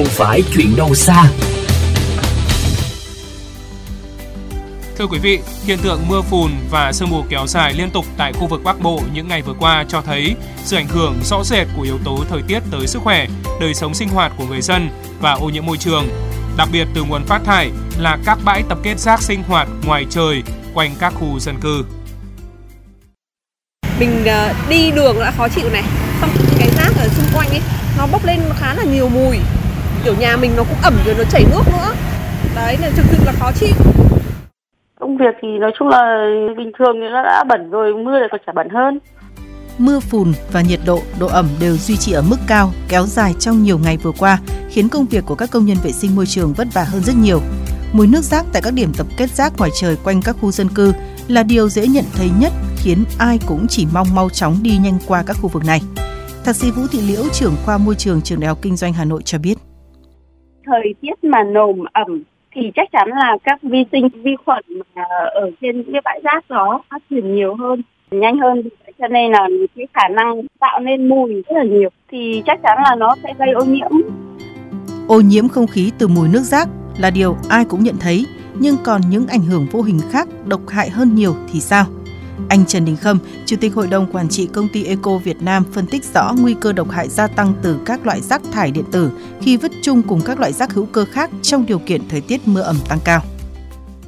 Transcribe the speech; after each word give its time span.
không 0.00 0.08
phải 0.08 0.42
chuyện 0.54 0.76
đâu 0.76 0.94
xa. 0.94 1.24
Thưa 4.98 5.06
quý 5.06 5.18
vị, 5.18 5.38
hiện 5.64 5.78
tượng 5.78 6.08
mưa 6.08 6.20
phùn 6.22 6.50
và 6.70 6.92
sương 6.92 7.10
mù 7.10 7.24
kéo 7.28 7.46
dài 7.46 7.72
liên 7.72 7.90
tục 7.90 8.04
tại 8.16 8.32
khu 8.32 8.46
vực 8.46 8.60
Bắc 8.64 8.80
Bộ 8.80 9.00
những 9.14 9.28
ngày 9.28 9.42
vừa 9.42 9.54
qua 9.60 9.84
cho 9.88 10.00
thấy 10.00 10.34
sự 10.64 10.76
ảnh 10.76 10.88
hưởng 10.88 11.20
rõ 11.24 11.44
rệt 11.44 11.66
của 11.76 11.82
yếu 11.82 11.98
tố 12.04 12.24
thời 12.30 12.42
tiết 12.42 12.60
tới 12.70 12.86
sức 12.86 13.02
khỏe, 13.02 13.26
đời 13.60 13.74
sống 13.74 13.94
sinh 13.94 14.08
hoạt 14.08 14.32
của 14.38 14.44
người 14.46 14.60
dân 14.60 14.88
và 15.20 15.32
ô 15.32 15.48
nhiễm 15.48 15.66
môi 15.66 15.76
trường. 15.76 16.08
Đặc 16.56 16.68
biệt 16.72 16.88
từ 16.94 17.02
nguồn 17.02 17.24
phát 17.24 17.40
thải 17.44 17.70
là 17.98 18.18
các 18.24 18.38
bãi 18.44 18.62
tập 18.68 18.78
kết 18.82 18.98
rác 18.98 19.22
sinh 19.22 19.42
hoạt 19.42 19.68
ngoài 19.86 20.06
trời 20.10 20.42
quanh 20.74 20.94
các 21.00 21.14
khu 21.14 21.40
dân 21.40 21.56
cư. 21.60 21.84
Mình 23.98 24.24
ờ, 24.26 24.54
đi 24.68 24.90
đường 24.90 25.16
đã 25.20 25.32
khó 25.36 25.48
chịu 25.48 25.70
này, 25.70 25.84
xong 26.20 26.30
cái 26.58 26.70
rác 26.76 26.90
ở 26.98 27.08
xung 27.08 27.26
quanh 27.34 27.48
ấy 27.48 27.60
nó 27.98 28.06
bốc 28.06 28.24
lên 28.24 28.40
khá 28.58 28.74
là 28.74 28.84
nhiều 28.84 29.08
mùi. 29.08 29.36
Kiểu 30.04 30.14
nhà 30.20 30.36
mình 30.36 30.50
nó 30.56 30.64
cũng 30.64 30.78
ẩm 30.82 30.94
rồi 31.06 31.14
nó 31.18 31.24
chảy 31.24 31.44
nước 31.50 31.62
nữa. 31.72 31.92
Đấy 32.56 32.76
nên 32.82 32.92
thực 32.96 33.06
sự 33.10 33.24
là 33.26 33.32
khó 33.32 33.50
chịu. 33.54 33.74
Công 35.00 35.16
việc 35.16 35.34
thì 35.42 35.48
nói 35.60 35.70
chung 35.78 35.88
là 35.88 36.24
bình 36.56 36.72
thường 36.78 36.96
thì 37.00 37.06
nó 37.12 37.22
đã 37.22 37.44
bẩn 37.48 37.70
rồi, 37.70 37.94
mưa 37.94 38.18
lại 38.18 38.28
còn 38.32 38.40
chả 38.46 38.52
bẩn 38.52 38.68
hơn. 38.68 38.98
Mưa 39.78 40.00
phùn 40.00 40.32
và 40.52 40.60
nhiệt 40.60 40.80
độ, 40.86 41.00
độ 41.18 41.26
ẩm 41.26 41.48
đều 41.60 41.76
duy 41.76 41.96
trì 41.96 42.12
ở 42.12 42.22
mức 42.22 42.36
cao, 42.46 42.72
kéo 42.88 43.06
dài 43.06 43.34
trong 43.38 43.62
nhiều 43.62 43.78
ngày 43.78 43.96
vừa 43.96 44.12
qua, 44.18 44.38
khiến 44.70 44.88
công 44.88 45.06
việc 45.06 45.24
của 45.26 45.34
các 45.34 45.50
công 45.50 45.66
nhân 45.66 45.76
vệ 45.84 45.92
sinh 45.92 46.16
môi 46.16 46.26
trường 46.26 46.52
vất 46.52 46.68
vả 46.74 46.84
hơn 46.84 47.02
rất 47.02 47.12
nhiều. 47.16 47.40
Mùi 47.92 48.06
nước 48.06 48.22
rác 48.22 48.44
tại 48.52 48.62
các 48.62 48.74
điểm 48.74 48.92
tập 48.98 49.06
kết 49.16 49.30
rác 49.30 49.52
ngoài 49.58 49.70
trời 49.80 49.96
quanh 50.04 50.22
các 50.22 50.36
khu 50.40 50.50
dân 50.50 50.68
cư 50.68 50.92
là 51.28 51.42
điều 51.42 51.68
dễ 51.68 51.86
nhận 51.86 52.04
thấy 52.14 52.30
nhất, 52.40 52.52
khiến 52.76 53.04
ai 53.18 53.38
cũng 53.46 53.66
chỉ 53.68 53.86
mong 53.92 54.06
mau 54.14 54.30
chóng 54.30 54.56
đi 54.62 54.78
nhanh 54.78 54.98
qua 55.06 55.22
các 55.26 55.36
khu 55.40 55.48
vực 55.48 55.64
này. 55.64 55.80
Thạc 56.44 56.56
sĩ 56.56 56.70
Vũ 56.70 56.82
Thị 56.92 57.00
Liễu, 57.00 57.22
trưởng 57.32 57.56
khoa 57.64 57.78
môi 57.78 57.94
trường 57.94 58.22
trường 58.22 58.40
Đại 58.40 58.48
học 58.48 58.58
Kinh 58.62 58.76
doanh 58.76 58.92
Hà 58.92 59.04
Nội 59.04 59.22
cho 59.24 59.38
biết. 59.38 59.54
Thời 60.70 60.94
tiết 61.00 61.24
mà 61.24 61.42
nồm 61.42 61.84
ẩm 61.92 62.22
thì 62.54 62.60
chắc 62.74 62.88
chắn 62.92 63.08
là 63.08 63.36
các 63.44 63.62
vi 63.62 63.84
sinh, 63.92 64.08
vi 64.08 64.36
khuẩn 64.44 64.64
mà 64.94 65.02
ở 65.34 65.50
trên 65.60 65.84
cái 65.92 66.00
bãi 66.04 66.20
rác 66.24 66.50
đó 66.50 66.82
phát 66.90 67.02
triển 67.10 67.34
nhiều 67.34 67.54
hơn, 67.54 67.82
nhanh 68.10 68.38
hơn. 68.38 68.62
Cho 68.98 69.08
nên 69.08 69.32
là 69.32 69.48
cái 69.76 69.86
khả 69.94 70.08
năng 70.08 70.42
tạo 70.60 70.80
nên 70.80 71.08
mùi 71.08 71.34
rất 71.34 71.56
là 71.56 71.64
nhiều 71.64 71.88
thì 72.10 72.42
chắc 72.46 72.62
chắn 72.62 72.78
là 72.84 72.94
nó 72.94 73.16
sẽ 73.22 73.34
gây 73.38 73.50
ô 73.52 73.64
nhiễm. 73.64 73.90
Ô 75.08 75.20
nhiễm 75.20 75.48
không 75.48 75.66
khí 75.66 75.92
từ 75.98 76.08
mùi 76.08 76.28
nước 76.28 76.42
rác 76.42 76.68
là 76.98 77.10
điều 77.10 77.36
ai 77.48 77.64
cũng 77.64 77.82
nhận 77.82 77.96
thấy, 78.00 78.26
nhưng 78.54 78.76
còn 78.84 79.00
những 79.10 79.26
ảnh 79.26 79.42
hưởng 79.50 79.66
vô 79.72 79.82
hình 79.82 80.00
khác 80.10 80.28
độc 80.46 80.60
hại 80.68 80.90
hơn 80.90 81.14
nhiều 81.14 81.32
thì 81.52 81.60
sao? 81.60 81.84
Anh 82.48 82.66
Trần 82.66 82.84
Đình 82.84 82.96
Khâm, 82.96 83.18
Chủ 83.46 83.56
tịch 83.60 83.74
Hội 83.74 83.86
đồng 83.90 84.06
Quản 84.12 84.28
trị 84.28 84.48
Công 84.54 84.68
ty 84.72 84.84
Eco 84.84 85.18
Việt 85.18 85.36
Nam 85.42 85.62
phân 85.74 85.84
tích 85.90 86.04
rõ 86.04 86.32
nguy 86.42 86.54
cơ 86.60 86.72
độc 86.72 86.90
hại 86.90 87.08
gia 87.08 87.26
tăng 87.26 87.52
từ 87.62 87.78
các 87.86 88.06
loại 88.06 88.20
rác 88.20 88.40
thải 88.52 88.70
điện 88.70 88.84
tử 88.92 89.10
khi 89.40 89.56
vứt 89.56 89.72
chung 89.82 90.02
cùng 90.08 90.20
các 90.26 90.40
loại 90.40 90.52
rác 90.52 90.72
hữu 90.72 90.86
cơ 90.92 91.04
khác 91.04 91.30
trong 91.42 91.64
điều 91.68 91.78
kiện 91.78 92.00
thời 92.10 92.22
tiết 92.28 92.40
mưa 92.46 92.60
ẩm 92.60 92.76
tăng 92.88 92.98
cao. 93.04 93.20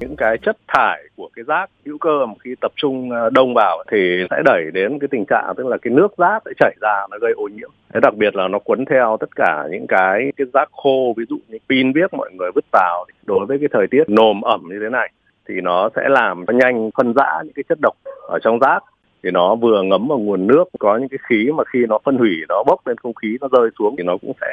Những 0.00 0.16
cái 0.16 0.38
chất 0.42 0.56
thải 0.68 1.02
của 1.16 1.28
cái 1.36 1.44
rác 1.48 1.70
hữu 1.86 1.98
cơ 1.98 2.26
mà 2.26 2.34
khi 2.44 2.54
tập 2.60 2.72
trung 2.76 3.10
ờ, 3.10 3.30
đông 3.30 3.54
vào 3.54 3.84
thì 3.90 3.98
sẽ 4.30 4.42
đẩy 4.44 4.64
đến 4.74 4.98
cái 4.98 5.08
tình 5.10 5.24
trạng 5.28 5.54
tức 5.56 5.66
là 5.66 5.76
cái 5.82 5.92
nước 5.94 6.08
rác 6.18 6.42
sẽ 6.44 6.50
chảy 6.58 6.74
ra 6.80 7.06
nó 7.10 7.18
gây 7.20 7.32
ô 7.32 7.48
nhiễm. 7.56 7.70
Thế 7.94 8.00
đặc 8.00 8.14
biệt 8.14 8.36
là 8.36 8.48
nó 8.48 8.58
cuốn 8.58 8.84
theo 8.84 9.16
tất 9.20 9.36
cả 9.36 9.64
những 9.70 9.86
cái 9.86 10.32
cái 10.36 10.46
rác 10.54 10.68
khô 10.72 11.14
ví 11.16 11.24
dụ 11.28 11.36
như 11.48 11.58
pin 11.68 11.92
viết 11.92 12.14
mọi 12.14 12.30
người 12.38 12.50
vứt 12.54 12.64
vào 12.72 13.06
đối 13.26 13.46
với 13.46 13.58
cái 13.58 13.68
thời 13.72 13.86
tiết 13.90 14.04
nồm 14.08 14.40
ẩm 14.40 14.60
như 14.68 14.78
thế 14.82 14.88
này 14.88 15.10
thì 15.48 15.54
nó 15.62 15.88
sẽ 15.96 16.02
làm 16.08 16.44
nhanh 16.48 16.90
phân 16.96 17.12
rã 17.12 17.42
những 17.44 17.52
cái 17.54 17.62
chất 17.68 17.78
độc 17.82 17.94
ở 18.28 18.38
trong 18.42 18.58
rác 18.58 18.84
thì 19.22 19.30
nó 19.30 19.54
vừa 19.54 19.82
ngấm 19.82 20.08
vào 20.08 20.18
nguồn 20.18 20.46
nước 20.46 20.64
có 20.78 20.96
những 20.96 21.08
cái 21.08 21.18
khí 21.28 21.50
mà 21.54 21.64
khi 21.72 21.78
nó 21.88 21.98
phân 22.04 22.18
hủy 22.18 22.30
nó 22.48 22.62
bốc 22.66 22.86
lên 22.86 22.96
không 22.98 23.14
khí 23.14 23.28
nó 23.40 23.48
rơi 23.52 23.70
xuống 23.78 23.94
thì 23.98 24.04
nó 24.04 24.16
cũng 24.20 24.32
sẽ 24.40 24.46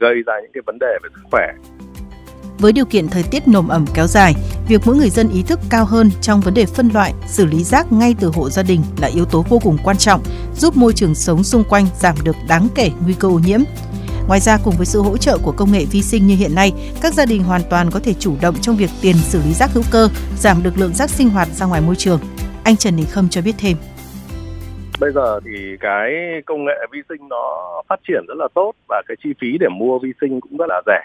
gây 0.00 0.14
ra 0.26 0.40
những 0.42 0.50
cái 0.54 0.62
vấn 0.66 0.78
đề 0.80 0.98
về 1.02 1.08
sức 1.14 1.22
khỏe 1.30 1.46
với 2.60 2.72
điều 2.72 2.84
kiện 2.84 3.08
thời 3.08 3.22
tiết 3.30 3.48
nồm 3.48 3.68
ẩm 3.68 3.84
kéo 3.94 4.06
dài, 4.06 4.34
việc 4.68 4.80
mỗi 4.84 4.96
người 4.96 5.10
dân 5.10 5.28
ý 5.28 5.42
thức 5.42 5.60
cao 5.70 5.84
hơn 5.84 6.10
trong 6.20 6.40
vấn 6.40 6.54
đề 6.54 6.66
phân 6.66 6.88
loại, 6.94 7.14
xử 7.26 7.46
lý 7.46 7.64
rác 7.64 7.92
ngay 7.92 8.14
từ 8.20 8.30
hộ 8.34 8.50
gia 8.50 8.62
đình 8.62 8.80
là 9.00 9.08
yếu 9.14 9.24
tố 9.24 9.44
vô 9.48 9.58
cùng 9.58 9.76
quan 9.84 9.96
trọng, 9.96 10.20
giúp 10.56 10.76
môi 10.76 10.92
trường 10.92 11.14
sống 11.14 11.42
xung 11.42 11.64
quanh 11.68 11.86
giảm 11.94 12.14
được 12.24 12.36
đáng 12.48 12.68
kể 12.74 12.90
nguy 13.04 13.14
cơ 13.20 13.28
ô 13.28 13.40
nhiễm. 13.46 13.60
Ngoài 14.30 14.40
ra, 14.40 14.58
cùng 14.64 14.74
với 14.76 14.86
sự 14.86 15.00
hỗ 15.00 15.16
trợ 15.16 15.38
của 15.44 15.54
công 15.56 15.72
nghệ 15.72 15.84
vi 15.92 16.02
sinh 16.02 16.26
như 16.26 16.36
hiện 16.36 16.54
nay, 16.54 16.72
các 17.02 17.12
gia 17.14 17.26
đình 17.26 17.42
hoàn 17.42 17.60
toàn 17.70 17.86
có 17.92 18.00
thể 18.04 18.12
chủ 18.14 18.32
động 18.42 18.54
trong 18.62 18.76
việc 18.76 18.90
tiền 19.02 19.16
xử 19.16 19.38
lý 19.38 19.52
rác 19.52 19.70
hữu 19.74 19.82
cơ, 19.92 20.08
giảm 20.36 20.56
được 20.62 20.70
lượng 20.76 20.94
rác 20.94 21.10
sinh 21.10 21.28
hoạt 21.28 21.48
ra 21.48 21.66
ngoài 21.66 21.80
môi 21.86 21.96
trường. 21.96 22.20
Anh 22.64 22.76
Trần 22.76 22.96
Đình 22.96 23.06
Khâm 23.10 23.28
cho 23.28 23.40
biết 23.44 23.54
thêm 23.58 23.76
bây 25.00 25.12
giờ 25.12 25.40
thì 25.44 25.76
cái 25.80 26.12
công 26.46 26.64
nghệ 26.64 26.86
vi 26.92 27.00
sinh 27.08 27.28
nó 27.28 27.82
phát 27.88 28.00
triển 28.08 28.24
rất 28.28 28.34
là 28.36 28.48
tốt 28.54 28.72
và 28.88 29.02
cái 29.08 29.16
chi 29.22 29.30
phí 29.40 29.58
để 29.58 29.66
mua 29.68 29.98
vi 29.98 30.12
sinh 30.20 30.40
cũng 30.40 30.56
rất 30.56 30.66
là 30.68 30.82
rẻ 30.86 31.00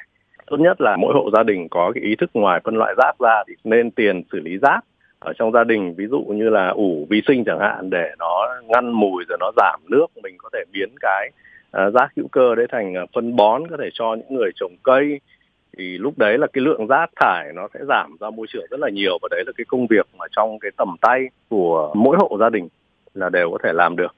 tốt 0.47 0.57
nhất 0.59 0.81
là 0.81 0.97
mỗi 0.99 1.13
hộ 1.13 1.29
gia 1.33 1.43
đình 1.43 1.67
có 1.69 1.91
cái 1.95 2.03
ý 2.03 2.15
thức 2.15 2.29
ngoài 2.33 2.61
phân 2.63 2.75
loại 2.75 2.93
rác 2.97 3.19
ra 3.19 3.43
thì 3.47 3.53
nên 3.63 3.91
tiền 3.91 4.23
xử 4.31 4.39
lý 4.39 4.57
rác 4.61 4.79
ở 5.19 5.33
trong 5.39 5.51
gia 5.51 5.63
đình 5.63 5.95
ví 5.97 6.05
dụ 6.07 6.19
như 6.19 6.49
là 6.49 6.69
ủ 6.69 7.07
vi 7.09 7.21
sinh 7.27 7.43
chẳng 7.45 7.59
hạn 7.59 7.89
để 7.89 8.11
nó 8.19 8.47
ngăn 8.67 8.91
mùi 8.91 9.23
rồi 9.29 9.37
nó 9.39 9.51
giảm 9.57 9.79
nước 9.89 10.07
mình 10.23 10.35
có 10.37 10.49
thể 10.53 10.63
biến 10.73 10.89
cái 11.01 11.31
Ờ, 11.75 11.89
rác 11.89 12.11
hữu 12.17 12.27
cơ 12.27 12.55
đấy 12.55 12.65
thành 12.71 12.93
ờ, 12.93 13.05
phân 13.15 13.35
bón 13.35 13.67
có 13.69 13.77
thể 13.79 13.89
cho 13.93 14.15
những 14.15 14.37
người 14.37 14.51
trồng 14.55 14.75
cây. 14.83 15.19
Thì 15.77 15.97
lúc 15.97 16.17
đấy 16.17 16.37
là 16.37 16.47
cái 16.53 16.63
lượng 16.63 16.87
rác 16.87 17.09
thải 17.15 17.51
nó 17.55 17.67
sẽ 17.73 17.79
giảm 17.87 18.17
ra 18.19 18.29
môi 18.29 18.47
trường 18.49 18.65
rất 18.71 18.79
là 18.79 18.89
nhiều 18.89 19.17
và 19.21 19.27
đấy 19.31 19.43
là 19.45 19.51
cái 19.57 19.65
công 19.65 19.87
việc 19.87 20.07
mà 20.17 20.25
trong 20.35 20.59
cái 20.59 20.71
tầm 20.77 20.95
tay 21.01 21.25
của 21.49 21.91
mỗi 21.95 22.17
hộ 22.19 22.37
gia 22.39 22.49
đình 22.49 22.67
là 23.13 23.29
đều 23.29 23.51
có 23.51 23.57
thể 23.63 23.73
làm 23.73 23.95
được. 23.95 24.15